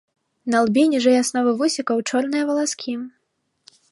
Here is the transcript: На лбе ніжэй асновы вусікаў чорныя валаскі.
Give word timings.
На 0.53 0.61
лбе 0.67 0.85
ніжэй 0.93 1.17
асновы 1.23 1.51
вусікаў 1.59 1.97
чорныя 2.11 2.43
валаскі. 2.51 2.97